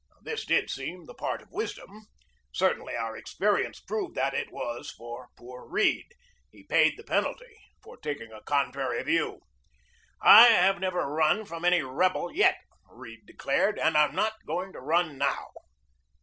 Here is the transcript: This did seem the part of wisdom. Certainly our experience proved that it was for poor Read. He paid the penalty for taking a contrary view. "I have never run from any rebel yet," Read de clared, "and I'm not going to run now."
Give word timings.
This 0.23 0.47
did 0.47 0.71
seem 0.71 1.05
the 1.05 1.13
part 1.13 1.43
of 1.43 1.51
wisdom. 1.51 2.07
Certainly 2.51 2.95
our 2.95 3.15
experience 3.15 3.79
proved 3.79 4.15
that 4.15 4.33
it 4.33 4.51
was 4.51 4.89
for 4.89 5.27
poor 5.37 5.63
Read. 5.69 6.07
He 6.51 6.63
paid 6.63 6.97
the 6.97 7.03
penalty 7.03 7.55
for 7.83 7.97
taking 7.97 8.31
a 8.31 8.41
contrary 8.41 9.03
view. 9.03 9.41
"I 10.19 10.47
have 10.47 10.79
never 10.79 11.05
run 11.07 11.45
from 11.45 11.63
any 11.63 11.83
rebel 11.83 12.31
yet," 12.35 12.57
Read 12.89 13.27
de 13.27 13.33
clared, 13.33 13.77
"and 13.77 13.95
I'm 13.95 14.15
not 14.15 14.33
going 14.47 14.73
to 14.73 14.79
run 14.79 15.19
now." 15.19 15.49